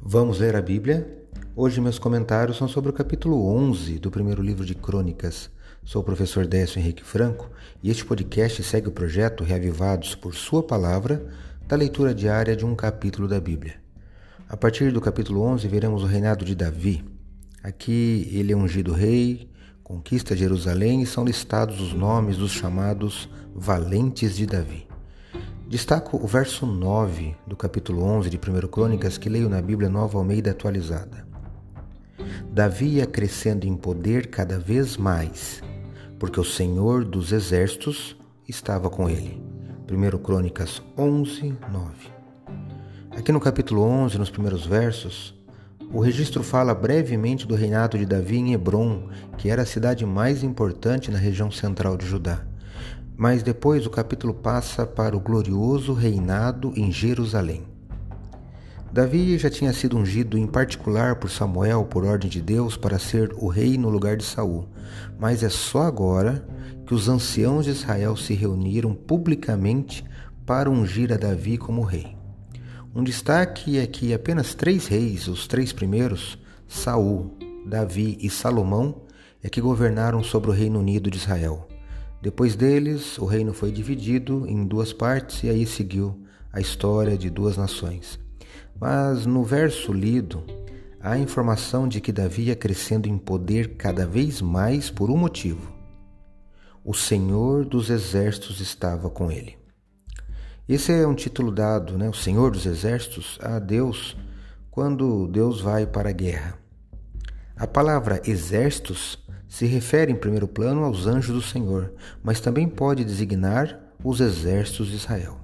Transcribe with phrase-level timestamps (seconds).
[0.00, 1.06] Vamos ler a Bíblia?
[1.56, 5.50] Hoje meus comentários são sobre o capítulo 11 do primeiro livro de Crônicas.
[5.84, 7.50] Sou o professor Décio Henrique Franco
[7.82, 11.26] e este podcast segue o projeto Reavivados por Sua Palavra
[11.66, 13.74] da leitura diária de um capítulo da Bíblia.
[14.48, 17.04] A partir do capítulo 11 veremos o reinado de Davi.
[17.60, 19.50] Aqui ele é ungido rei,
[19.82, 24.87] conquista Jerusalém e são listados os nomes dos chamados valentes de Davi.
[25.68, 30.16] Destaco o verso 9 do capítulo 11 de 1 Crônicas que leio na Bíblia Nova
[30.16, 31.28] Almeida atualizada.
[32.50, 35.62] Davi ia crescendo em poder cada vez mais,
[36.18, 38.16] porque o Senhor dos Exércitos
[38.48, 39.42] estava com ele.
[39.92, 41.92] 1 Crônicas 11, 9.
[43.10, 45.38] Aqui no capítulo 11, nos primeiros versos,
[45.92, 50.42] o registro fala brevemente do reinado de Davi em Hebron, que era a cidade mais
[50.42, 52.47] importante na região central de Judá.
[53.18, 57.64] Mas depois o capítulo passa para o glorioso reinado em Jerusalém.
[58.92, 63.34] Davi já tinha sido ungido em particular por Samuel por ordem de Deus para ser
[63.36, 64.68] o rei no lugar de Saul,
[65.18, 66.46] mas é só agora
[66.86, 70.04] que os anciãos de Israel se reuniram publicamente
[70.46, 72.16] para ungir a Davi como rei.
[72.94, 76.38] Um destaque é que apenas três reis, os três primeiros,
[76.68, 79.02] Saul, Davi e Salomão,
[79.42, 81.66] é que governaram sobre o Reino Unido de Israel.
[82.20, 87.30] Depois deles, o reino foi dividido em duas partes e aí seguiu a história de
[87.30, 88.18] duas nações.
[88.80, 90.42] Mas no verso lido,
[91.00, 95.16] há a informação de que Davi ia crescendo em poder cada vez mais por um
[95.16, 95.72] motivo.
[96.84, 99.56] O Senhor dos Exércitos estava com ele.
[100.68, 104.16] Esse é um título dado, né, o Senhor dos Exércitos, a Deus
[104.70, 106.58] quando Deus vai para a guerra.
[107.56, 113.04] A palavra exércitos se refere em primeiro plano aos anjos do Senhor, mas também pode
[113.04, 115.38] designar os exércitos de Israel.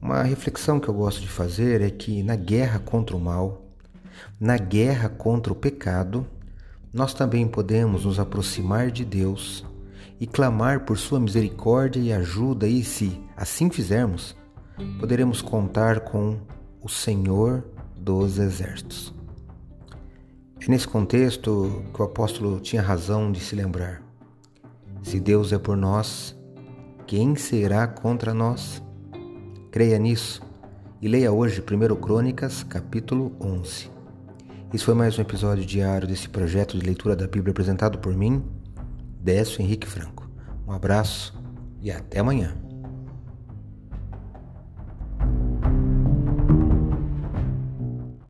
[0.00, 3.66] Uma reflexão que eu gosto de fazer é que na guerra contra o mal,
[4.38, 6.26] na guerra contra o pecado,
[6.92, 9.64] nós também podemos nos aproximar de Deus
[10.20, 14.36] e clamar por Sua misericórdia e ajuda, e se assim fizermos,
[15.00, 16.38] poderemos contar com
[16.80, 17.64] o Senhor
[17.96, 19.17] dos Exércitos.
[20.60, 24.02] É nesse contexto que o apóstolo tinha razão de se lembrar.
[25.02, 26.36] Se Deus é por nós,
[27.06, 28.82] quem será contra nós?
[29.70, 30.42] Creia nisso
[31.00, 33.90] e leia hoje 1 Crônicas, capítulo 11.
[34.74, 38.44] Isso foi mais um episódio diário desse projeto de leitura da Bíblia apresentado por mim,
[39.20, 40.28] Décio Henrique Franco.
[40.66, 41.34] Um abraço
[41.80, 42.67] e até amanhã.